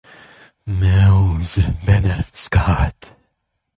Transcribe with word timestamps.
Mills 0.65 1.59
and 1.59 1.77
Bennett 1.85 2.35
Scott. 2.35 3.13